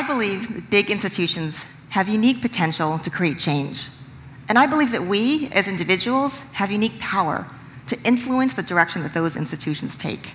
I 0.00 0.06
believe 0.06 0.54
that 0.54 0.70
big 0.70 0.90
institutions 0.90 1.66
have 1.90 2.08
unique 2.08 2.40
potential 2.40 2.98
to 3.00 3.10
create 3.10 3.38
change. 3.38 3.88
And 4.48 4.58
I 4.58 4.64
believe 4.64 4.92
that 4.92 5.04
we, 5.04 5.50
as 5.50 5.68
individuals, 5.68 6.40
have 6.52 6.70
unique 6.70 6.98
power 7.00 7.46
to 7.88 8.00
influence 8.02 8.54
the 8.54 8.62
direction 8.62 9.02
that 9.02 9.12
those 9.12 9.36
institutions 9.36 9.98
take. 9.98 10.30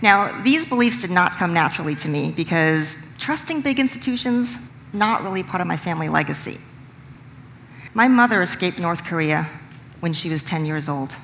Now, 0.00 0.42
these 0.42 0.64
beliefs 0.64 1.00
did 1.00 1.10
not 1.10 1.32
come 1.32 1.52
naturally 1.52 1.96
to 1.96 2.08
me 2.08 2.30
because 2.30 2.96
trusting 3.18 3.62
big 3.62 3.80
institutions, 3.80 4.58
not 4.92 5.24
really 5.24 5.42
part 5.42 5.60
of 5.60 5.66
my 5.66 5.76
family 5.76 6.08
legacy. 6.08 6.60
My 7.94 8.06
mother 8.06 8.42
escaped 8.42 8.78
North 8.78 9.02
Korea 9.02 9.50
when 9.98 10.12
she 10.12 10.28
was 10.28 10.44
10 10.44 10.66
years 10.66 10.88
old. 10.88 11.16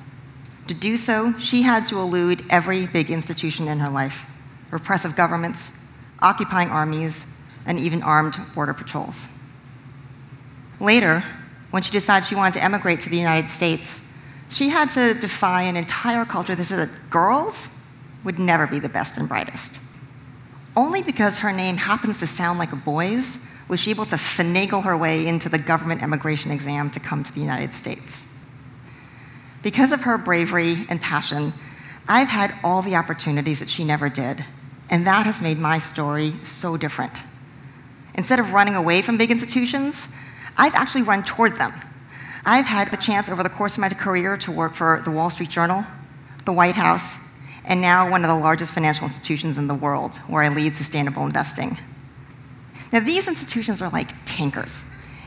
To 0.67 0.73
do 0.73 0.97
so, 0.97 1.39
she 1.39 1.61
had 1.61 1.85
to 1.87 1.99
elude 1.99 2.43
every 2.49 2.85
big 2.85 3.09
institution 3.09 3.69
in 3.69 3.79
her 3.79 3.89
life 3.89 4.25
repressive 4.71 5.15
governments, 5.15 5.71
occupying 6.23 6.69
armies, 6.69 7.25
and 7.65 7.79
even 7.79 8.01
armed 8.01 8.35
border 8.55 8.73
patrols. 8.73 9.27
Later, 10.79 11.23
when 11.71 11.83
she 11.83 11.91
decided 11.91 12.27
she 12.27 12.35
wanted 12.35 12.55
to 12.55 12.63
emigrate 12.63 13.01
to 13.01 13.09
the 13.09 13.17
United 13.17 13.49
States, 13.49 14.01
she 14.49 14.69
had 14.69 14.89
to 14.91 15.13
defy 15.13 15.63
an 15.63 15.75
entire 15.75 16.25
culture 16.25 16.55
that 16.55 16.65
said 16.65 16.79
that 16.79 17.09
girls 17.09 17.69
would 18.23 18.39
never 18.39 18.67
be 18.67 18.79
the 18.79 18.89
best 18.89 19.17
and 19.17 19.27
brightest. 19.27 19.79
Only 20.75 21.01
because 21.01 21.39
her 21.39 21.51
name 21.51 21.77
happens 21.77 22.19
to 22.19 22.27
sound 22.27 22.59
like 22.59 22.71
a 22.71 22.75
boy's 22.75 23.37
was 23.67 23.79
she 23.79 23.91
able 23.91 24.05
to 24.05 24.15
finagle 24.15 24.83
her 24.83 24.97
way 24.97 25.25
into 25.25 25.49
the 25.49 25.57
government 25.57 26.01
immigration 26.01 26.51
exam 26.51 26.89
to 26.91 26.99
come 26.99 27.23
to 27.23 27.33
the 27.33 27.39
United 27.39 27.73
States. 27.73 28.23
Because 29.61 29.91
of 29.91 30.01
her 30.01 30.17
bravery 30.17 30.85
and 30.89 31.01
passion, 31.01 31.53
I've 32.07 32.27
had 32.27 32.53
all 32.63 32.81
the 32.81 32.95
opportunities 32.95 33.59
that 33.59 33.69
she 33.69 33.85
never 33.85 34.09
did, 34.09 34.43
and 34.93 35.07
that 35.07 35.25
has 35.25 35.41
made 35.41 35.57
my 35.57 35.79
story 35.79 36.35
so 36.43 36.77
different. 36.77 37.13
Instead 38.13 38.39
of 38.39 38.53
running 38.53 38.75
away 38.75 39.01
from 39.01 39.17
big 39.17 39.31
institutions, 39.31 40.07
I've 40.55 40.75
actually 40.75 41.01
run 41.01 41.23
toward 41.23 41.55
them. 41.55 41.73
I've 42.45 42.65
had 42.65 42.91
the 42.91 42.97
chance 42.97 43.27
over 43.27 43.41
the 43.41 43.49
course 43.49 43.73
of 43.73 43.79
my 43.79 43.89
career 43.89 44.37
to 44.37 44.51
work 44.51 44.75
for 44.75 45.01
the 45.03 45.09
Wall 45.09 45.31
Street 45.31 45.49
Journal, 45.49 45.83
the 46.45 46.53
White 46.53 46.75
House, 46.75 47.15
and 47.65 47.81
now 47.81 48.07
one 48.07 48.23
of 48.23 48.27
the 48.27 48.35
largest 48.35 48.71
financial 48.71 49.05
institutions 49.07 49.57
in 49.57 49.65
the 49.65 49.73
world, 49.73 50.17
where 50.27 50.43
I 50.43 50.49
lead 50.49 50.75
sustainable 50.75 51.25
investing. 51.25 51.79
Now, 52.91 52.99
these 52.99 53.27
institutions 53.27 53.81
are 53.81 53.89
like 53.89 54.11
tankers, 54.25 54.83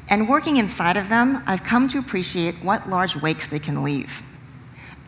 and 0.09 0.29
working 0.29 0.59
inside 0.59 0.97
of 0.97 1.09
them, 1.09 1.43
I've 1.45 1.65
come 1.65 1.89
to 1.89 1.99
appreciate 1.99 2.55
what 2.63 2.89
large 2.89 3.17
wakes 3.17 3.49
they 3.49 3.59
can 3.59 3.83
leave. 3.83 4.23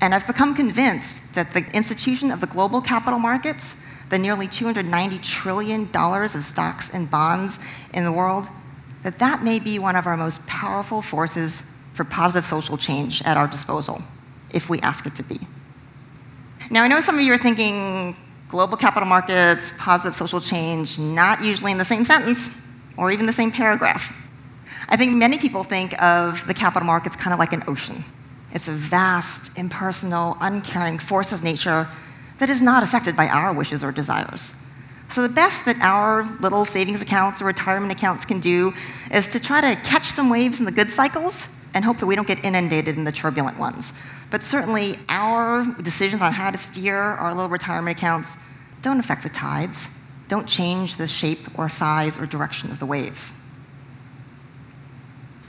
And 0.01 0.17
I've 0.17 0.27
become 0.27 0.57
convinced 0.57 1.23
that 1.35 1.55
the 1.55 1.65
institution 1.73 2.33
of 2.33 2.41
the 2.41 2.49
global 2.49 2.81
capital 2.81 3.21
markets, 3.21 3.77
the 4.11 4.19
nearly 4.19 4.49
$290 4.49 5.23
trillion 5.23 5.89
of 5.95 6.45
stocks 6.45 6.91
and 6.91 7.11
bonds 7.11 7.59
in 7.93 8.05
the 8.05 8.13
world, 8.13 8.49
that 9.03 9.19
that 9.19 9.43
may 9.43 9.59
be 9.59 9.79
one 9.79 9.97
of 9.97 10.07
our 10.07 10.17
most 10.17 10.45
powerful 10.47 11.03
forces 11.03 11.63
for 11.95 12.05
positive 12.05 12.49
social 12.49 12.77
change 12.77 13.23
at 13.23 13.37
our 13.37 13.47
disposal, 13.47 14.03
if 14.51 14.69
we 14.69 14.81
ask 14.81 15.07
it 15.07 15.15
to 15.17 15.23
be. 15.23 15.41
Now, 16.71 16.83
I 16.83 16.89
know 16.89 17.01
some 17.01 17.19
of 17.19 17.25
you 17.25 17.33
are 17.33 17.39
thinking 17.39 18.17
global 18.49 18.77
capital 18.77 19.09
markets, 19.09 19.73
positive 19.79 20.15
social 20.15 20.41
change, 20.41 20.99
not 20.99 21.43
usually 21.43 21.73
in 21.73 21.79
the 21.79 21.85
same 21.85 22.05
sentence 22.05 22.51
or 22.97 23.11
even 23.11 23.27
the 23.27 23.33
same 23.33 23.51
paragraph. 23.51 24.15
I 24.89 24.97
think 24.97 25.15
many 25.15 25.39
people 25.39 25.65
think 25.65 26.01
of 26.03 26.47
the 26.47 26.55
capital 26.55 26.87
markets 26.87 27.17
kind 27.17 27.33
of 27.33 27.39
like 27.39 27.53
an 27.53 27.63
ocean. 27.69 28.05
It's 28.53 28.69
a 28.69 28.73
vast, 28.73 29.51
impersonal, 29.57 30.37
uncaring 30.41 30.99
force 30.99 31.33
of 31.33 31.43
nature 31.43 31.89
that 32.39 32.51
is 32.51 32.63
not 32.63 32.83
affected 32.83 33.17
by 33.17 33.29
our 33.29 33.53
wishes 33.53 33.83
or 33.83 33.93
desires. 33.93 34.53
So, 35.11 35.23
the 35.23 35.29
best 35.29 35.65
that 35.65 35.77
our 35.81 36.25
little 36.41 36.65
savings 36.65 37.01
accounts 37.01 37.41
or 37.41 37.47
retirement 37.47 37.93
accounts 37.93 38.25
can 38.25 38.41
do 38.41 38.75
is 39.11 39.27
to 39.29 39.41
try 39.41 39.61
to 39.61 39.81
catch 39.83 40.11
some 40.11 40.29
waves 40.29 40.59
in 40.59 40.67
the 40.67 40.73
good 40.73 40.93
cycles 40.93 41.47
and 41.73 41.85
hope 41.85 41.99
that 41.99 42.07
we 42.07 42.15
don't 42.15 42.29
get 42.29 42.45
inundated 42.45 42.97
in 42.97 43.05
the 43.05 43.13
turbulent 43.13 43.59
ones. 43.59 43.93
But 44.31 44.43
certainly, 44.43 44.99
our 45.09 45.65
decisions 45.81 46.21
on 46.21 46.33
how 46.33 46.51
to 46.51 46.59
steer 46.59 46.97
our 46.97 47.35
little 47.35 47.49
retirement 47.49 47.97
accounts 47.97 48.37
don't 48.83 49.01
affect 49.01 49.23
the 49.23 49.29
tides, 49.31 49.89
don't 50.29 50.47
change 50.47 50.97
the 50.97 51.07
shape 51.07 51.59
or 51.59 51.69
size 51.69 52.19
or 52.19 52.27
direction 52.27 52.71
of 52.71 52.79
the 52.79 52.87
waves. 52.87 53.33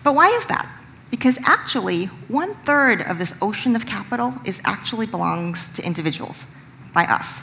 But 0.03 0.15
why 0.15 0.29
is 0.29 0.45
that? 0.45 0.69
Because 1.11 1.37
actually, 1.43 2.05
one 2.27 2.55
third 2.63 3.01
of 3.01 3.17
this 3.17 3.33
ocean 3.41 3.75
of 3.75 3.85
capital 3.85 4.35
is 4.45 4.61
actually 4.63 5.05
belongs 5.05 5.67
to 5.73 5.85
individuals, 5.85 6.45
by 6.93 7.05
us. 7.05 7.39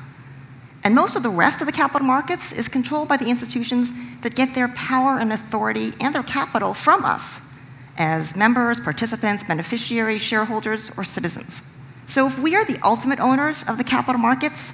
And 0.84 0.95
most 0.95 1.17
of 1.17 1.23
the 1.23 1.31
rest 1.31 1.61
of 1.61 1.67
the 1.67 1.73
capital 1.73 2.07
markets 2.07 2.53
is 2.53 2.69
controlled 2.69 3.09
by 3.09 3.17
the 3.17 3.27
institutions 3.27 3.91
that 4.23 4.34
get 4.34 4.55
their 4.55 4.69
power 4.69 5.19
and 5.19 5.33
authority 5.33 5.93
and 6.01 6.15
their 6.15 6.23
capital 6.23 6.75
from 6.75 7.05
us 7.05 7.41
as 7.99 8.37
members, 8.37 8.79
participants, 8.79 9.43
beneficiaries, 9.43 10.21
shareholders, 10.21 10.91
or 10.97 11.05
citizens. 11.05 11.62
So 12.07 12.27
if 12.27 12.39
we 12.39 12.55
are 12.55 12.65
the 12.65 12.79
ultimate 12.84 13.21
owners 13.21 13.65
of 13.65 13.79
the 13.79 13.84
capital 13.84 14.21
markets, 14.21 14.73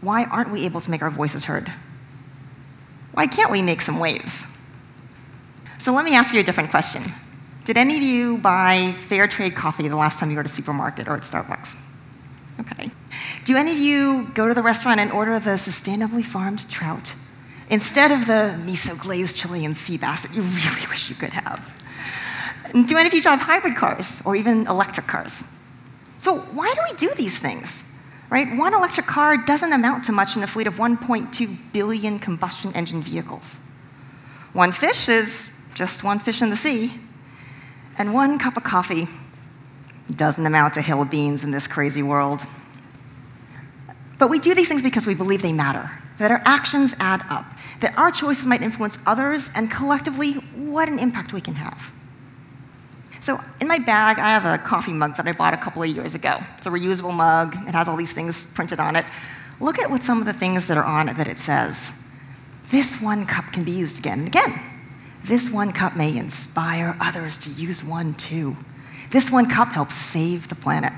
why 0.00 0.24
aren't 0.24 0.50
we 0.50 0.64
able 0.64 0.80
to 0.82 0.90
make 0.90 1.02
our 1.02 1.10
voices 1.10 1.44
heard? 1.44 1.72
Why 3.12 3.26
can't 3.26 3.50
we 3.50 3.62
make 3.62 3.80
some 3.80 3.98
waves? 3.98 4.42
So 5.78 5.92
let 5.94 6.04
me 6.04 6.14
ask 6.14 6.34
you 6.34 6.40
a 6.40 6.42
different 6.42 6.70
question. 6.70 7.12
Did 7.64 7.78
any 7.78 7.96
of 7.96 8.02
you 8.02 8.36
buy 8.38 8.94
fair 9.06 9.26
trade 9.26 9.54
coffee 9.54 9.88
the 9.88 9.96
last 9.96 10.18
time 10.18 10.30
you 10.30 10.36
were 10.36 10.40
at 10.40 10.46
a 10.46 10.52
supermarket 10.52 11.08
or 11.08 11.14
at 11.14 11.22
Starbucks? 11.22 11.76
Okay. 12.60 12.90
Do 13.44 13.56
any 13.56 13.72
of 13.72 13.78
you 13.78 14.30
go 14.34 14.48
to 14.48 14.54
the 14.54 14.62
restaurant 14.62 15.00
and 15.00 15.12
order 15.12 15.38
the 15.38 15.50
sustainably 15.50 16.24
farmed 16.24 16.68
trout 16.70 17.12
instead 17.68 18.10
of 18.10 18.26
the 18.26 18.58
miso 18.64 18.98
glazed 18.98 19.36
Chilean 19.36 19.74
sea 19.74 19.98
bass 19.98 20.22
that 20.22 20.32
you 20.34 20.40
really 20.42 20.86
wish 20.88 21.10
you 21.10 21.14
could 21.14 21.34
have? 21.34 21.72
Do 22.72 22.96
any 22.96 23.06
of 23.06 23.12
you 23.12 23.22
drive 23.22 23.40
hybrid 23.40 23.76
cars 23.76 24.20
or 24.24 24.34
even 24.34 24.66
electric 24.66 25.06
cars? 25.06 25.44
So, 26.18 26.38
why 26.38 26.72
do 26.72 26.80
we 26.90 26.96
do 26.96 27.14
these 27.14 27.38
things? 27.38 27.84
Right? 28.30 28.56
One 28.56 28.72
electric 28.72 29.06
car 29.06 29.36
doesn't 29.36 29.72
amount 29.72 30.04
to 30.06 30.12
much 30.12 30.36
in 30.36 30.42
a 30.42 30.46
fleet 30.46 30.66
of 30.66 30.76
1.2 30.76 31.58
billion 31.72 32.18
combustion 32.18 32.72
engine 32.72 33.02
vehicles. 33.02 33.56
One 34.54 34.72
fish 34.72 35.08
is 35.08 35.48
just 35.74 36.02
one 36.02 36.18
fish 36.18 36.40
in 36.40 36.48
the 36.48 36.56
sea, 36.56 36.98
and 37.98 38.14
one 38.14 38.38
cup 38.38 38.56
of 38.56 38.64
coffee 38.64 39.06
doesn't 40.14 40.46
amount 40.46 40.74
to 40.74 40.82
hill 40.82 41.02
of 41.02 41.10
beans 41.10 41.44
in 41.44 41.50
this 41.50 41.66
crazy 41.66 42.02
world. 42.02 42.46
But 44.18 44.28
we 44.30 44.38
do 44.38 44.54
these 44.54 44.68
things 44.68 44.82
because 44.82 45.06
we 45.06 45.14
believe 45.14 45.42
they 45.42 45.52
matter, 45.52 45.90
that 46.18 46.30
our 46.30 46.42
actions 46.44 46.94
add 46.98 47.22
up, 47.28 47.46
that 47.80 47.96
our 47.98 48.10
choices 48.10 48.46
might 48.46 48.62
influence 48.62 48.98
others, 49.06 49.50
and 49.54 49.70
collectively, 49.70 50.34
what 50.54 50.88
an 50.88 50.98
impact 50.98 51.32
we 51.32 51.40
can 51.40 51.54
have. 51.54 51.92
So 53.20 53.40
in 53.60 53.68
my 53.68 53.78
bag, 53.78 54.18
I 54.18 54.28
have 54.28 54.44
a 54.44 54.62
coffee 54.62 54.92
mug 54.92 55.16
that 55.16 55.26
I 55.26 55.32
bought 55.32 55.54
a 55.54 55.56
couple 55.56 55.82
of 55.82 55.88
years 55.88 56.14
ago. 56.14 56.38
It's 56.58 56.66
a 56.66 56.70
reusable 56.70 57.14
mug. 57.14 57.56
It 57.66 57.74
has 57.74 57.88
all 57.88 57.96
these 57.96 58.12
things 58.12 58.44
printed 58.52 58.78
on 58.78 58.96
it. 58.96 59.06
Look 59.60 59.78
at 59.78 59.90
what 59.90 60.02
some 60.02 60.20
of 60.20 60.26
the 60.26 60.32
things 60.34 60.66
that 60.66 60.76
are 60.76 60.84
on 60.84 61.08
it 61.08 61.16
that 61.16 61.26
it 61.26 61.38
says. 61.38 61.92
This 62.70 63.00
one 63.00 63.24
cup 63.24 63.52
can 63.52 63.64
be 63.64 63.72
used 63.72 63.98
again 63.98 64.18
and 64.18 64.28
again. 64.28 64.60
This 65.24 65.48
one 65.48 65.72
cup 65.72 65.96
may 65.96 66.14
inspire 66.16 66.96
others 67.00 67.38
to 67.38 67.50
use 67.50 67.82
one 67.82 68.12
too. 68.14 68.58
This 69.10 69.30
one 69.30 69.48
cup 69.48 69.68
helps 69.68 69.94
save 69.94 70.48
the 70.48 70.54
planet. 70.54 70.92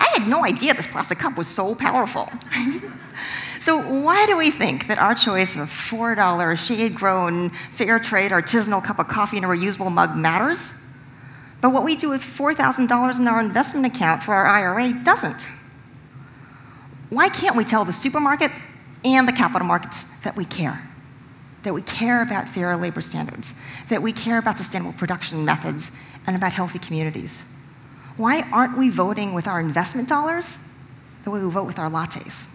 I 0.00 0.08
had 0.16 0.28
no 0.28 0.44
idea 0.44 0.74
this 0.74 0.86
plastic 0.86 1.18
cup 1.18 1.36
was 1.36 1.48
so 1.48 1.74
powerful. 1.74 2.30
so, 3.60 3.78
why 3.78 4.26
do 4.26 4.36
we 4.36 4.50
think 4.50 4.86
that 4.86 4.98
our 4.98 5.14
choice 5.14 5.54
of 5.54 5.62
a 5.62 5.64
$4 5.64 6.56
shade 6.56 6.94
grown, 6.94 7.50
fair 7.72 7.98
trade, 7.98 8.30
artisanal 8.30 8.82
cup 8.82 8.98
of 8.98 9.08
coffee 9.08 9.38
in 9.38 9.44
a 9.44 9.48
reusable 9.48 9.92
mug 9.92 10.16
matters? 10.16 10.70
But 11.60 11.72
what 11.72 11.84
we 11.84 11.96
do 11.96 12.08
with 12.08 12.22
$4,000 12.22 13.18
in 13.18 13.26
our 13.26 13.40
investment 13.40 13.86
account 13.86 14.22
for 14.22 14.34
our 14.34 14.46
IRA 14.46 14.92
doesn't. 14.92 15.48
Why 17.10 17.28
can't 17.28 17.56
we 17.56 17.64
tell 17.64 17.84
the 17.84 17.92
supermarket 17.92 18.52
and 19.04 19.26
the 19.26 19.32
capital 19.32 19.66
markets 19.66 20.04
that 20.22 20.36
we 20.36 20.44
care? 20.44 20.88
That 21.64 21.74
we 21.74 21.82
care 21.82 22.22
about 22.22 22.48
fair 22.48 22.76
labor 22.76 23.00
standards, 23.00 23.54
that 23.88 24.02
we 24.02 24.12
care 24.12 24.38
about 24.38 24.58
sustainable 24.58 24.92
production 24.92 25.44
methods, 25.44 25.90
and 26.26 26.36
about 26.36 26.52
healthy 26.52 26.78
communities. 26.78 27.42
Why 28.18 28.42
aren't 28.52 28.76
we 28.76 28.90
voting 28.90 29.32
with 29.32 29.46
our 29.46 29.60
investment 29.60 30.08
dollars 30.08 30.56
the 31.22 31.30
way 31.30 31.40
we 31.40 31.48
vote 31.48 31.66
with 31.66 31.78
our 31.78 31.88
lattes? 31.88 32.46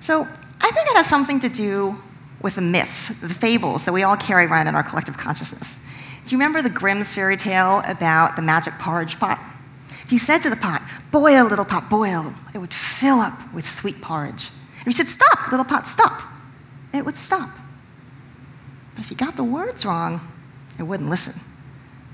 So 0.00 0.28
I 0.60 0.70
think 0.70 0.88
it 0.88 0.96
has 0.96 1.06
something 1.06 1.40
to 1.40 1.48
do 1.48 2.00
with 2.40 2.54
the 2.54 2.62
myths, 2.62 3.08
the 3.08 3.28
fables 3.28 3.84
that 3.84 3.92
we 3.92 4.04
all 4.04 4.16
carry 4.16 4.46
around 4.46 4.68
in 4.68 4.76
our 4.76 4.84
collective 4.84 5.16
consciousness. 5.16 5.76
Do 6.24 6.30
you 6.30 6.38
remember 6.38 6.62
the 6.62 6.70
Grimm's 6.70 7.12
fairy 7.12 7.36
tale 7.36 7.82
about 7.84 8.36
the 8.36 8.42
magic 8.42 8.74
porridge 8.78 9.18
pot? 9.18 9.40
If 10.04 10.12
you 10.12 10.20
said 10.20 10.38
to 10.42 10.50
the 10.50 10.56
pot, 10.56 10.82
boil, 11.10 11.46
little 11.46 11.64
pot, 11.64 11.90
boil, 11.90 12.32
it 12.54 12.58
would 12.58 12.72
fill 12.72 13.18
up 13.18 13.52
with 13.52 13.68
sweet 13.68 14.00
porridge. 14.00 14.50
If 14.80 14.86
you 14.86 14.92
said, 14.92 15.08
stop, 15.08 15.50
little 15.50 15.64
pot, 15.64 15.88
stop, 15.88 16.22
it 16.94 17.04
would 17.04 17.16
stop. 17.16 17.50
But 18.94 19.04
if 19.04 19.10
you 19.10 19.16
got 19.16 19.36
the 19.36 19.44
words 19.44 19.84
wrong, 19.84 20.20
it 20.78 20.84
wouldn't 20.84 21.10
listen, 21.10 21.40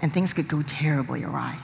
and 0.00 0.12
things 0.12 0.32
could 0.32 0.48
go 0.48 0.62
terribly 0.62 1.22
awry. 1.22 1.58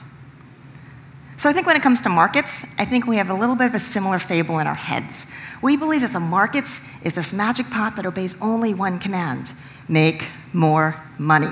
So 1.41 1.49
I 1.49 1.53
think 1.53 1.65
when 1.65 1.75
it 1.75 1.81
comes 1.81 2.01
to 2.01 2.09
markets, 2.09 2.63
I 2.77 2.85
think 2.85 3.07
we 3.07 3.17
have 3.17 3.31
a 3.31 3.33
little 3.33 3.55
bit 3.55 3.65
of 3.65 3.73
a 3.73 3.79
similar 3.79 4.19
fable 4.19 4.59
in 4.59 4.67
our 4.67 4.75
heads. 4.75 5.25
We 5.63 5.75
believe 5.75 6.01
that 6.01 6.13
the 6.13 6.19
markets 6.19 6.79
is 7.01 7.13
this 7.13 7.33
magic 7.33 7.67
pot 7.71 7.95
that 7.95 8.05
obeys 8.05 8.35
only 8.39 8.75
one 8.75 8.99
command 8.99 9.49
make 9.87 10.27
more 10.53 11.01
money. 11.17 11.49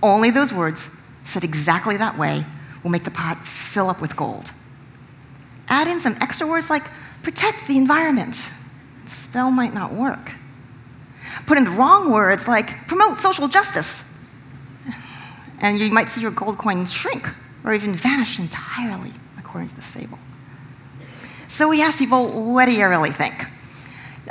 Only 0.00 0.30
those 0.30 0.52
words, 0.52 0.88
said 1.24 1.42
exactly 1.42 1.96
that 1.96 2.16
way, 2.16 2.46
will 2.84 2.92
make 2.92 3.02
the 3.02 3.10
pot 3.10 3.44
fill 3.44 3.90
up 3.90 4.00
with 4.00 4.14
gold. 4.14 4.52
Add 5.66 5.88
in 5.88 5.98
some 5.98 6.16
extra 6.20 6.46
words 6.46 6.70
like 6.70 6.84
protect 7.24 7.66
the 7.66 7.76
environment. 7.76 8.38
Spell 9.06 9.50
might 9.50 9.74
not 9.74 9.92
work. 9.92 10.30
Put 11.46 11.58
in 11.58 11.64
the 11.64 11.70
wrong 11.70 12.12
words 12.12 12.46
like 12.46 12.86
promote 12.86 13.18
social 13.18 13.48
justice. 13.48 14.04
And 15.58 15.80
you 15.80 15.90
might 15.90 16.08
see 16.08 16.20
your 16.20 16.30
gold 16.30 16.56
coins 16.56 16.92
shrink 16.92 17.26
or 17.64 17.74
even 17.74 17.94
vanish 17.94 18.38
entirely, 18.38 19.12
according 19.38 19.68
to 19.68 19.76
this 19.76 19.86
fable. 19.86 20.18
So 21.48 21.68
we 21.68 21.82
asked 21.82 21.98
people, 21.98 22.52
what 22.52 22.66
do 22.66 22.72
you 22.72 22.86
really 22.86 23.12
think? 23.12 23.46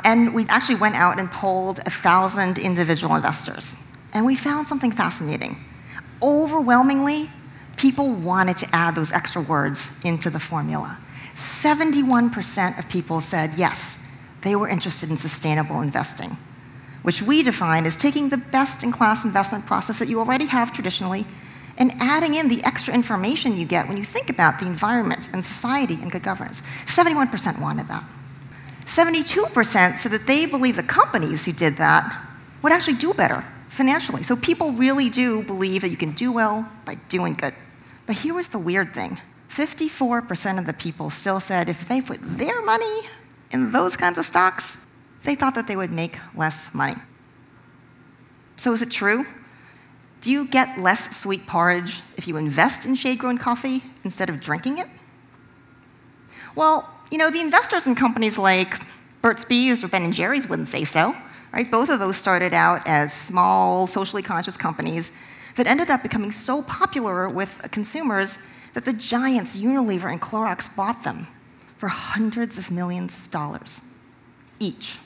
And 0.03 0.33
we 0.33 0.45
actually 0.47 0.75
went 0.75 0.95
out 0.95 1.19
and 1.19 1.29
polled 1.29 1.79
a 1.85 1.89
thousand 1.89 2.57
individual 2.57 3.15
investors. 3.15 3.75
And 4.13 4.25
we 4.25 4.35
found 4.35 4.67
something 4.67 4.91
fascinating. 4.91 5.57
Overwhelmingly, 6.21 7.29
people 7.77 8.11
wanted 8.11 8.57
to 8.57 8.75
add 8.75 8.95
those 8.95 9.11
extra 9.11 9.41
words 9.41 9.89
into 10.03 10.29
the 10.29 10.39
formula. 10.39 10.97
71% 11.35 12.79
of 12.79 12.89
people 12.89 13.21
said 13.21 13.53
yes, 13.55 13.97
they 14.41 14.55
were 14.55 14.67
interested 14.67 15.09
in 15.09 15.17
sustainable 15.17 15.81
investing, 15.81 16.37
which 17.01 17.21
we 17.21 17.43
define 17.43 17.85
as 17.85 17.95
taking 17.95 18.29
the 18.29 18.37
best 18.37 18.83
in 18.83 18.91
class 18.91 19.23
investment 19.23 19.65
process 19.65 19.99
that 19.99 20.09
you 20.09 20.19
already 20.19 20.45
have 20.45 20.73
traditionally 20.73 21.25
and 21.79 21.93
adding 21.99 22.35
in 22.35 22.49
the 22.49 22.63
extra 22.63 22.93
information 22.93 23.55
you 23.55 23.65
get 23.65 23.87
when 23.87 23.97
you 23.97 24.03
think 24.03 24.29
about 24.29 24.59
the 24.59 24.67
environment 24.67 25.29
and 25.31 25.43
society 25.43 25.95
and 25.95 26.11
good 26.11 26.21
governance. 26.21 26.61
71% 26.85 27.59
wanted 27.59 27.87
that. 27.87 28.03
72% 28.85 29.97
said 29.97 30.11
that 30.11 30.27
they 30.27 30.45
believe 30.45 30.75
the 30.75 30.83
companies 30.83 31.45
who 31.45 31.53
did 31.53 31.77
that 31.77 32.27
would 32.61 32.73
actually 32.73 32.95
do 32.95 33.13
better 33.13 33.45
financially. 33.69 34.23
So 34.23 34.35
people 34.35 34.73
really 34.73 35.09
do 35.09 35.41
believe 35.43 35.81
that 35.83 35.89
you 35.89 35.97
can 35.97 36.11
do 36.11 36.31
well 36.31 36.69
by 36.85 36.95
doing 37.07 37.33
good. 37.33 37.53
But 38.05 38.17
here 38.17 38.33
was 38.33 38.49
the 38.49 38.59
weird 38.59 38.93
thing 38.93 39.19
54% 39.49 40.59
of 40.59 40.65
the 40.65 40.73
people 40.73 41.09
still 41.09 41.39
said 41.39 41.69
if 41.69 41.87
they 41.87 42.01
put 42.01 42.19
their 42.21 42.61
money 42.61 43.07
in 43.51 43.71
those 43.71 43.95
kinds 43.95 44.17
of 44.17 44.25
stocks, 44.25 44.77
they 45.23 45.35
thought 45.35 45.55
that 45.55 45.67
they 45.67 45.75
would 45.75 45.91
make 45.91 46.17
less 46.35 46.73
money. 46.73 46.95
So 48.57 48.73
is 48.73 48.81
it 48.81 48.91
true 48.91 49.25
do 50.21 50.31
you 50.31 50.45
get 50.45 50.79
less 50.79 51.15
sweet 51.17 51.47
porridge 51.47 52.01
if 52.17 52.27
you 52.27 52.37
invest 52.37 52.85
in 52.85 52.95
shade 52.95 53.19
grown 53.19 53.37
coffee 53.37 53.83
instead 54.03 54.29
of 54.29 54.39
drinking 54.39 54.77
it? 54.79 54.87
Well, 56.55 56.89
you 57.11 57.17
know, 57.17 57.29
the 57.29 57.39
investors 57.39 57.87
in 57.87 57.95
companies 57.95 58.37
like 58.37 58.81
Burt's 59.21 59.45
Bees 59.45 59.83
or 59.83 59.87
Ben 59.87 60.11
& 60.11 60.13
Jerry's 60.13 60.47
wouldn't 60.47 60.67
say 60.67 60.83
so, 60.83 61.15
right? 61.53 61.69
Both 61.69 61.89
of 61.89 61.99
those 61.99 62.17
started 62.17 62.53
out 62.53 62.81
as 62.85 63.13
small, 63.13 63.87
socially 63.87 64.21
conscious 64.21 64.57
companies 64.57 65.11
that 65.55 65.67
ended 65.67 65.89
up 65.89 66.03
becoming 66.03 66.31
so 66.31 66.61
popular 66.63 67.27
with 67.27 67.59
consumers 67.71 68.37
that 68.73 68.85
the 68.85 68.93
giants 68.93 69.57
Unilever 69.57 70.11
and 70.11 70.21
Clorox 70.21 70.73
bought 70.75 71.03
them 71.03 71.27
for 71.77 71.87
hundreds 71.87 72.57
of 72.57 72.69
millions 72.71 73.17
of 73.17 73.31
dollars 73.31 73.81
each. 74.59 74.97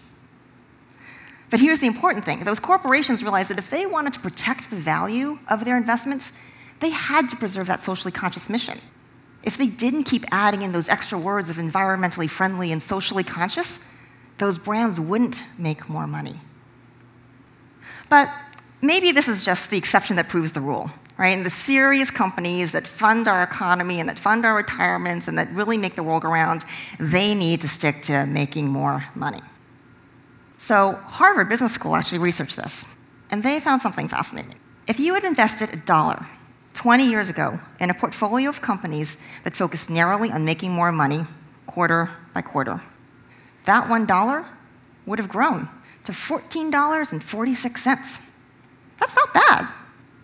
But 1.53 1.59
here's 1.59 1.77
the 1.77 1.85
important 1.85 2.25
thing 2.25 2.43
those 2.43 2.59
corporations 2.59 3.21
realized 3.21 3.51
that 3.51 3.59
if 3.59 3.69
they 3.69 3.85
wanted 3.85 4.13
to 4.13 4.19
protect 4.19 4.71
the 4.71 4.75
value 4.75 5.37
of 5.47 5.65
their 5.65 5.77
investments, 5.77 6.31
they 6.79 6.89
had 6.89 7.29
to 7.29 7.35
preserve 7.35 7.67
that 7.67 7.83
socially 7.83 8.11
conscious 8.11 8.49
mission. 8.49 8.81
If 9.43 9.57
they 9.57 9.67
didn't 9.67 10.05
keep 10.05 10.25
adding 10.31 10.63
in 10.63 10.71
those 10.71 10.89
extra 10.89 11.19
words 11.19 11.51
of 11.51 11.57
environmentally 11.57 12.27
friendly 12.27 12.71
and 12.71 12.81
socially 12.81 13.23
conscious, 13.23 13.79
those 14.39 14.57
brands 14.57 14.99
wouldn't 14.99 15.43
make 15.59 15.87
more 15.87 16.07
money. 16.07 16.41
But 18.09 18.33
maybe 18.81 19.11
this 19.11 19.27
is 19.27 19.45
just 19.45 19.69
the 19.69 19.77
exception 19.77 20.15
that 20.15 20.29
proves 20.29 20.53
the 20.53 20.61
rule, 20.61 20.89
right? 21.19 21.37
And 21.37 21.45
the 21.45 21.51
serious 21.51 22.09
companies 22.09 22.71
that 22.71 22.87
fund 22.87 23.27
our 23.27 23.43
economy 23.43 23.99
and 23.99 24.09
that 24.09 24.17
fund 24.17 24.43
our 24.43 24.55
retirements 24.55 25.27
and 25.27 25.37
that 25.37 25.51
really 25.51 25.77
make 25.77 25.93
the 25.93 26.01
world 26.01 26.23
go 26.23 26.29
round, 26.29 26.65
they 26.99 27.35
need 27.35 27.61
to 27.61 27.67
stick 27.67 28.01
to 28.05 28.25
making 28.25 28.69
more 28.69 29.05
money. 29.13 29.43
So, 30.63 30.95
Harvard 31.07 31.49
Business 31.49 31.73
School 31.73 31.93
actually 31.93 32.19
researched 32.19 32.55
this, 32.55 32.85
and 33.29 33.43
they 33.43 33.59
found 33.59 33.81
something 33.81 34.07
fascinating. 34.07 34.55
If 34.87 34.97
you 34.97 35.13
had 35.13 35.25
invested 35.25 35.73
a 35.73 35.75
dollar 35.75 36.25
20 36.73 37.05
years 37.05 37.27
ago 37.27 37.59
in 37.81 37.89
a 37.89 37.93
portfolio 37.93 38.49
of 38.49 38.61
companies 38.61 39.17
that 39.43 39.57
focused 39.57 39.89
narrowly 39.89 40.31
on 40.31 40.45
making 40.45 40.71
more 40.71 40.93
money 40.93 41.25
quarter 41.67 42.11
by 42.33 42.43
quarter, 42.43 42.81
that 43.65 43.89
$1 43.89 44.45
would 45.05 45.19
have 45.19 45.27
grown 45.27 45.67
to 46.05 46.13
$14.46. 46.13 48.19
That's 49.01 49.15
not 49.17 49.33
bad 49.33 49.67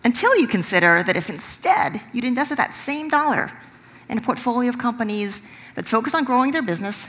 until 0.04 0.34
you 0.36 0.46
consider 0.46 1.02
that 1.02 1.16
if 1.16 1.28
instead 1.28 2.00
you'd 2.14 2.24
invested 2.24 2.56
that 2.56 2.72
same 2.72 3.10
dollar 3.10 3.52
in 4.08 4.16
a 4.16 4.22
portfolio 4.22 4.70
of 4.70 4.78
companies 4.78 5.42
that 5.74 5.86
focus 5.86 6.14
on 6.14 6.24
growing 6.24 6.52
their 6.52 6.62
business 6.62 7.08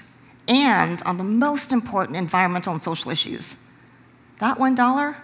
and 0.51 1.01
on 1.03 1.17
the 1.17 1.23
most 1.23 1.71
important 1.71 2.17
environmental 2.17 2.73
and 2.73 2.81
social 2.81 3.09
issues. 3.09 3.55
That 4.39 4.57
$1 4.57 5.15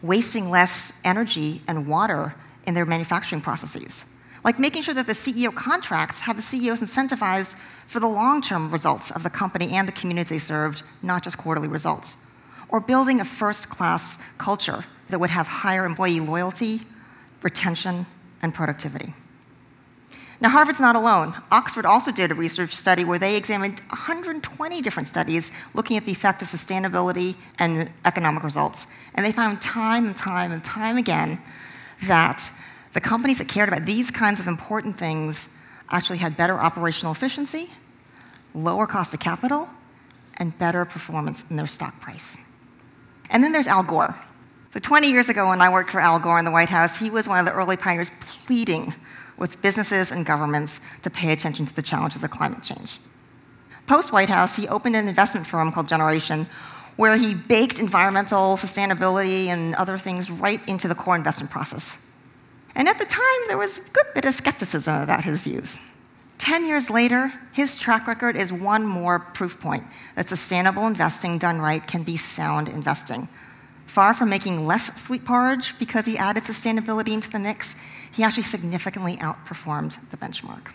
wasting 0.00 0.48
less 0.48 0.94
energy 1.04 1.60
and 1.68 1.86
water 1.86 2.34
in 2.66 2.72
their 2.72 2.86
manufacturing 2.86 3.42
processes, 3.42 4.02
like 4.48 4.58
making 4.58 4.80
sure 4.80 4.94
that 4.94 5.06
the 5.06 5.12
CEO 5.12 5.54
contracts 5.54 6.20
have 6.20 6.36
the 6.36 6.42
CEOs 6.42 6.80
incentivized 6.80 7.54
for 7.86 8.00
the 8.00 8.08
long 8.08 8.40
term 8.40 8.70
results 8.70 9.10
of 9.10 9.22
the 9.22 9.28
company 9.28 9.72
and 9.72 9.86
the 9.86 9.92
communities 9.92 10.30
they 10.30 10.38
served, 10.38 10.82
not 11.02 11.22
just 11.22 11.36
quarterly 11.36 11.68
results. 11.68 12.16
Or 12.70 12.80
building 12.80 13.20
a 13.20 13.26
first 13.26 13.68
class 13.68 14.16
culture 14.38 14.86
that 15.10 15.20
would 15.20 15.28
have 15.28 15.46
higher 15.46 15.84
employee 15.84 16.20
loyalty, 16.20 16.86
retention, 17.42 18.06
and 18.40 18.54
productivity. 18.54 19.12
Now, 20.40 20.48
Harvard's 20.48 20.80
not 20.80 20.96
alone. 20.96 21.34
Oxford 21.50 21.84
also 21.84 22.10
did 22.10 22.30
a 22.30 22.34
research 22.34 22.74
study 22.74 23.04
where 23.04 23.18
they 23.18 23.36
examined 23.36 23.80
120 23.90 24.80
different 24.80 25.08
studies 25.08 25.50
looking 25.74 25.98
at 25.98 26.06
the 26.06 26.12
effect 26.12 26.40
of 26.40 26.48
sustainability 26.48 27.34
and 27.58 27.90
economic 28.06 28.42
results. 28.42 28.86
And 29.12 29.26
they 29.26 29.32
found 29.32 29.60
time 29.60 30.06
and 30.06 30.16
time 30.16 30.52
and 30.52 30.64
time 30.64 30.96
again 30.96 31.38
that 32.04 32.50
the 32.92 33.00
companies 33.00 33.38
that 33.38 33.48
cared 33.48 33.68
about 33.68 33.84
these 33.84 34.10
kinds 34.10 34.40
of 34.40 34.46
important 34.46 34.98
things 34.98 35.48
actually 35.90 36.18
had 36.18 36.36
better 36.36 36.58
operational 36.58 37.12
efficiency, 37.12 37.70
lower 38.54 38.86
cost 38.86 39.12
of 39.14 39.20
capital, 39.20 39.68
and 40.36 40.56
better 40.58 40.84
performance 40.84 41.44
in 41.50 41.56
their 41.56 41.66
stock 41.66 42.00
price. 42.00 42.36
And 43.30 43.42
then 43.42 43.52
there's 43.52 43.66
Al 43.66 43.82
Gore. 43.82 44.16
So 44.72 44.80
20 44.80 45.10
years 45.10 45.28
ago, 45.28 45.48
when 45.48 45.60
I 45.60 45.68
worked 45.68 45.90
for 45.90 46.00
Al 46.00 46.18
Gore 46.18 46.38
in 46.38 46.44
the 46.44 46.50
White 46.50 46.68
House, 46.68 46.96
he 46.98 47.10
was 47.10 47.26
one 47.26 47.38
of 47.38 47.46
the 47.46 47.52
early 47.52 47.76
pioneers 47.76 48.10
pleading 48.46 48.94
with 49.36 49.60
businesses 49.62 50.10
and 50.10 50.26
governments 50.26 50.80
to 51.02 51.10
pay 51.10 51.32
attention 51.32 51.64
to 51.66 51.74
the 51.74 51.82
challenges 51.82 52.22
of 52.22 52.30
climate 52.30 52.62
change. 52.62 52.98
Post 53.86 54.12
White 54.12 54.28
House, 54.28 54.56
he 54.56 54.68
opened 54.68 54.96
an 54.96 55.08
investment 55.08 55.46
firm 55.46 55.72
called 55.72 55.88
Generation, 55.88 56.46
where 56.96 57.16
he 57.16 57.34
baked 57.34 57.78
environmental 57.78 58.56
sustainability 58.56 59.46
and 59.46 59.74
other 59.76 59.96
things 59.96 60.30
right 60.30 60.60
into 60.68 60.88
the 60.88 60.94
core 60.94 61.16
investment 61.16 61.50
process. 61.50 61.96
And 62.78 62.88
at 62.88 62.96
the 62.96 63.04
time, 63.04 63.40
there 63.48 63.58
was 63.58 63.78
a 63.78 63.80
good 63.80 64.06
bit 64.14 64.24
of 64.24 64.34
skepticism 64.34 65.02
about 65.02 65.24
his 65.24 65.42
views. 65.42 65.76
Ten 66.38 66.64
years 66.64 66.88
later, 66.88 67.32
his 67.52 67.74
track 67.74 68.06
record 68.06 68.36
is 68.36 68.52
one 68.52 68.86
more 68.86 69.18
proof 69.18 69.58
point 69.58 69.82
that 70.14 70.28
sustainable 70.28 70.86
investing 70.86 71.38
done 71.38 71.60
right 71.60 71.84
can 71.84 72.04
be 72.04 72.16
sound 72.16 72.68
investing. 72.68 73.28
Far 73.86 74.14
from 74.14 74.30
making 74.30 74.64
less 74.64 75.02
sweet 75.02 75.24
porridge 75.24 75.74
because 75.80 76.06
he 76.06 76.16
added 76.16 76.44
sustainability 76.44 77.08
into 77.08 77.28
the 77.28 77.40
mix, 77.40 77.74
he 78.12 78.22
actually 78.22 78.44
significantly 78.44 79.16
outperformed 79.16 79.96
the 80.12 80.16
benchmark. 80.16 80.68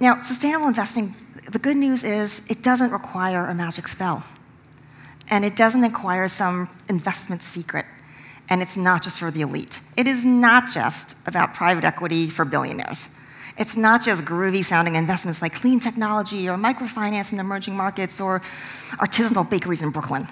Now, 0.00 0.20
sustainable 0.20 0.68
investing, 0.68 1.14
the 1.50 1.58
good 1.58 1.78
news 1.78 2.04
is 2.04 2.42
it 2.50 2.62
doesn't 2.62 2.90
require 2.90 3.46
a 3.46 3.54
magic 3.54 3.88
spell. 3.88 4.24
And 5.30 5.42
it 5.42 5.56
doesn't 5.56 5.80
require 5.80 6.28
some 6.28 6.68
investment 6.90 7.42
secret 7.42 7.86
and 8.48 8.62
it's 8.62 8.76
not 8.76 9.02
just 9.02 9.18
for 9.18 9.30
the 9.30 9.42
elite. 9.42 9.80
It 9.96 10.06
is 10.06 10.24
not 10.24 10.70
just 10.72 11.16
about 11.26 11.54
private 11.54 11.84
equity 11.84 12.28
for 12.28 12.44
billionaires. 12.44 13.08
It's 13.56 13.76
not 13.76 14.04
just 14.04 14.24
groovy 14.24 14.64
sounding 14.64 14.96
investments 14.96 15.40
like 15.40 15.54
clean 15.54 15.78
technology 15.80 16.48
or 16.48 16.56
microfinance 16.56 17.32
in 17.32 17.38
emerging 17.38 17.76
markets 17.76 18.20
or 18.20 18.42
artisanal 18.94 19.48
bakeries 19.48 19.80
in 19.80 19.90
Brooklyn. 19.90 20.26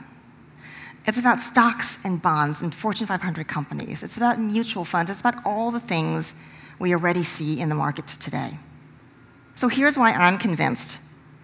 It's 1.07 1.19
about 1.19 1.40
stocks 1.40 1.99
and 2.04 2.21
bonds 2.21 2.61
and 2.61 2.75
Fortune 2.75 3.07
500 3.07 3.49
companies. 3.49 4.02
It's 4.02 4.16
about 4.16 4.40
mutual 4.40 4.85
funds. 4.85 5.11
It's 5.11 5.21
about 5.21 5.45
all 5.45 5.71
the 5.71 5.81
things 5.81 6.33
we 6.78 6.95
already 6.95 7.25
see 7.25 7.61
in 7.61 7.69
the 7.69 7.75
market 7.75 8.07
today. 8.07 8.59
So 9.54 9.69
here's 9.69 9.97
why 9.97 10.12
I'm 10.12 10.38
convinced 10.38 10.99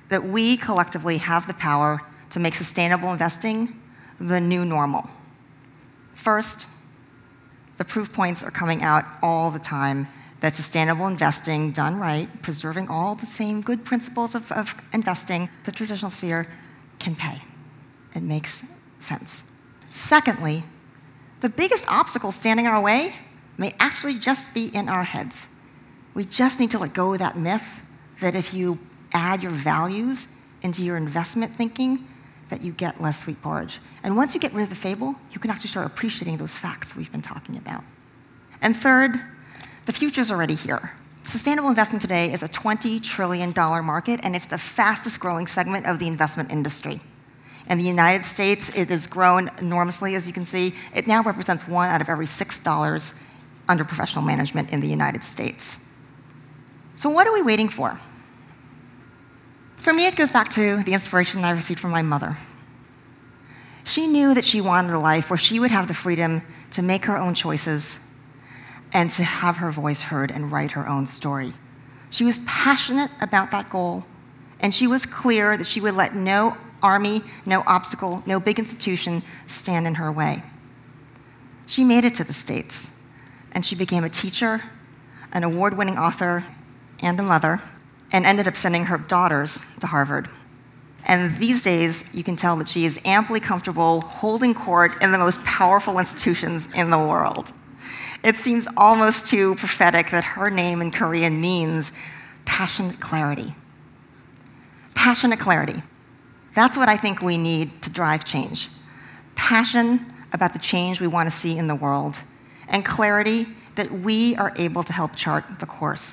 that 0.08 0.26
we 0.26 0.56
collectively 0.56 1.18
have 1.18 1.46
the 1.46 1.54
power 1.54 2.00
to 2.30 2.40
make 2.40 2.54
sustainable 2.54 3.12
investing 3.12 3.80
the 4.20 4.40
new 4.40 4.64
normal. 4.64 5.08
First, 6.18 6.66
the 7.76 7.84
proof 7.84 8.12
points 8.12 8.42
are 8.42 8.50
coming 8.50 8.82
out 8.82 9.04
all 9.22 9.52
the 9.52 9.60
time 9.60 10.08
that 10.40 10.56
sustainable 10.56 11.06
investing 11.06 11.70
done 11.70 11.96
right, 11.96 12.28
preserving 12.42 12.88
all 12.88 13.14
the 13.14 13.24
same 13.24 13.60
good 13.60 13.84
principles 13.84 14.34
of, 14.34 14.50
of 14.50 14.74
investing, 14.92 15.48
the 15.64 15.70
traditional 15.70 16.10
sphere, 16.10 16.48
can 16.98 17.14
pay. 17.14 17.40
It 18.16 18.24
makes 18.24 18.62
sense. 18.98 19.44
Secondly, 19.92 20.64
the 21.40 21.48
biggest 21.48 21.84
obstacle 21.86 22.32
standing 22.32 22.66
in 22.66 22.72
our 22.72 22.82
way 22.82 23.14
may 23.56 23.72
actually 23.78 24.18
just 24.18 24.52
be 24.52 24.66
in 24.66 24.88
our 24.88 25.04
heads. 25.04 25.46
We 26.14 26.24
just 26.24 26.58
need 26.58 26.72
to 26.72 26.80
let 26.80 26.94
go 26.94 27.12
of 27.12 27.20
that 27.20 27.38
myth 27.38 27.80
that 28.20 28.34
if 28.34 28.52
you 28.52 28.80
add 29.12 29.40
your 29.40 29.52
values 29.52 30.26
into 30.62 30.82
your 30.82 30.96
investment 30.96 31.54
thinking, 31.54 32.08
that 32.48 32.62
you 32.62 32.72
get 32.72 33.00
less 33.00 33.22
sweet 33.22 33.40
porridge. 33.42 33.80
And 34.02 34.16
once 34.16 34.34
you 34.34 34.40
get 34.40 34.52
rid 34.52 34.64
of 34.64 34.70
the 34.70 34.76
fable, 34.76 35.14
you 35.32 35.38
can 35.38 35.50
actually 35.50 35.70
start 35.70 35.86
appreciating 35.86 36.38
those 36.38 36.52
facts 36.52 36.96
we've 36.96 37.12
been 37.12 37.22
talking 37.22 37.56
about. 37.56 37.84
And 38.60 38.76
third, 38.76 39.20
the 39.86 39.92
future's 39.92 40.30
already 40.30 40.54
here. 40.54 40.92
Sustainable 41.24 41.68
investing 41.68 41.98
today 41.98 42.32
is 42.32 42.42
a 42.42 42.48
$20 42.48 43.02
trillion 43.02 43.52
market, 43.54 44.20
and 44.22 44.34
it's 44.34 44.46
the 44.46 44.58
fastest 44.58 45.20
growing 45.20 45.46
segment 45.46 45.86
of 45.86 45.98
the 45.98 46.06
investment 46.06 46.50
industry. 46.50 47.02
In 47.68 47.76
the 47.76 47.84
United 47.84 48.24
States, 48.24 48.70
it 48.74 48.88
has 48.88 49.06
grown 49.06 49.50
enormously, 49.58 50.14
as 50.14 50.26
you 50.26 50.32
can 50.32 50.46
see. 50.46 50.74
It 50.94 51.06
now 51.06 51.22
represents 51.22 51.68
one 51.68 51.90
out 51.90 52.00
of 52.00 52.08
every 52.08 52.26
$6 52.26 53.12
under 53.68 53.84
professional 53.84 54.24
management 54.24 54.70
in 54.70 54.80
the 54.80 54.88
United 54.88 55.22
States. 55.22 55.76
So, 56.96 57.10
what 57.10 57.26
are 57.26 57.32
we 57.32 57.42
waiting 57.42 57.68
for? 57.68 58.00
For 59.88 59.94
me, 59.94 60.04
it 60.04 60.16
goes 60.16 60.28
back 60.28 60.50
to 60.50 60.82
the 60.82 60.92
inspiration 60.92 61.42
I 61.44 61.52
received 61.52 61.80
from 61.80 61.92
my 61.92 62.02
mother. 62.02 62.36
She 63.84 64.06
knew 64.06 64.34
that 64.34 64.44
she 64.44 64.60
wanted 64.60 64.92
a 64.92 64.98
life 64.98 65.30
where 65.30 65.38
she 65.38 65.58
would 65.58 65.70
have 65.70 65.88
the 65.88 65.94
freedom 65.94 66.42
to 66.72 66.82
make 66.82 67.06
her 67.06 67.16
own 67.16 67.32
choices 67.32 67.94
and 68.92 69.08
to 69.08 69.24
have 69.24 69.56
her 69.56 69.72
voice 69.72 70.02
heard 70.02 70.30
and 70.30 70.52
write 70.52 70.72
her 70.72 70.86
own 70.86 71.06
story. 71.06 71.54
She 72.10 72.22
was 72.22 72.38
passionate 72.44 73.10
about 73.22 73.50
that 73.52 73.70
goal, 73.70 74.04
and 74.60 74.74
she 74.74 74.86
was 74.86 75.06
clear 75.06 75.56
that 75.56 75.66
she 75.66 75.80
would 75.80 75.94
let 75.94 76.14
no 76.14 76.58
army, 76.82 77.22
no 77.46 77.62
obstacle, 77.66 78.22
no 78.26 78.38
big 78.38 78.58
institution 78.58 79.22
stand 79.46 79.86
in 79.86 79.94
her 79.94 80.12
way. 80.12 80.42
She 81.64 81.82
made 81.82 82.04
it 82.04 82.14
to 82.16 82.24
the 82.24 82.34
States, 82.34 82.88
and 83.52 83.64
she 83.64 83.74
became 83.74 84.04
a 84.04 84.10
teacher, 84.10 84.64
an 85.32 85.44
award 85.44 85.78
winning 85.78 85.96
author, 85.96 86.44
and 87.00 87.18
a 87.18 87.22
mother, 87.22 87.62
and 88.12 88.24
ended 88.24 88.48
up 88.48 88.56
sending 88.56 88.86
her 88.86 88.98
daughters 88.98 89.58
to 89.80 89.86
Harvard. 89.86 90.28
And 91.04 91.38
these 91.38 91.62
days, 91.62 92.04
you 92.12 92.22
can 92.22 92.36
tell 92.36 92.56
that 92.56 92.68
she 92.68 92.84
is 92.84 92.98
amply 93.04 93.40
comfortable 93.40 94.02
holding 94.02 94.54
court 94.54 95.02
in 95.02 95.12
the 95.12 95.18
most 95.18 95.42
powerful 95.44 95.98
institutions 95.98 96.68
in 96.74 96.90
the 96.90 96.98
world. 96.98 97.52
It 98.22 98.36
seems 98.36 98.66
almost 98.76 99.26
too 99.26 99.54
prophetic 99.54 100.10
that 100.10 100.24
her 100.24 100.50
name 100.50 100.82
in 100.82 100.90
Korean 100.90 101.40
means 101.40 101.92
passionate 102.44 103.00
clarity. 103.00 103.54
Passionate 104.94 105.38
clarity. 105.38 105.82
That's 106.54 106.76
what 106.76 106.88
I 106.88 106.96
think 106.96 107.22
we 107.22 107.38
need 107.38 107.82
to 107.82 107.90
drive 107.90 108.24
change. 108.24 108.68
Passion 109.36 110.12
about 110.32 110.52
the 110.52 110.58
change 110.58 111.00
we 111.00 111.06
want 111.06 111.30
to 111.30 111.34
see 111.34 111.56
in 111.56 111.68
the 111.68 111.74
world, 111.74 112.18
and 112.68 112.84
clarity 112.84 113.46
that 113.76 113.90
we 113.92 114.34
are 114.36 114.52
able 114.56 114.82
to 114.82 114.92
help 114.92 115.14
chart 115.14 115.44
the 115.60 115.66
course. 115.66 116.12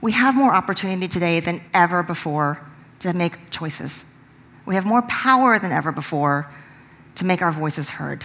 We 0.00 0.12
have 0.12 0.34
more 0.34 0.54
opportunity 0.54 1.08
today 1.08 1.40
than 1.40 1.62
ever 1.72 2.02
before 2.02 2.60
to 3.00 3.12
make 3.12 3.50
choices. 3.50 4.04
We 4.64 4.74
have 4.74 4.84
more 4.84 5.02
power 5.02 5.58
than 5.58 5.72
ever 5.72 5.92
before 5.92 6.50
to 7.16 7.24
make 7.24 7.40
our 7.42 7.52
voices 7.52 7.88
heard. 7.88 8.24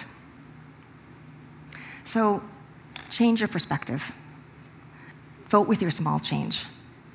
So, 2.03 2.43
change 3.09 3.39
your 3.39 3.47
perspective. 3.47 4.11
Vote 5.47 5.67
with 5.67 5.81
your 5.81 5.91
small 5.91 6.19
change. 6.19 6.65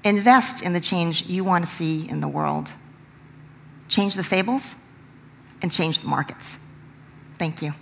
Invest 0.05 0.63
in 0.63 0.73
the 0.73 0.81
change 0.81 1.23
you 1.27 1.43
want 1.43 1.65
to 1.65 1.71
see 1.71 2.09
in 2.09 2.21
the 2.21 2.29
world. 2.29 2.71
Change 3.89 4.15
the 4.15 4.25
fables 4.25 4.75
and 5.63 5.73
change 5.73 6.01
the 6.01 6.07
markets. 6.07 6.59
Thank 7.39 7.63
you. 7.63 7.75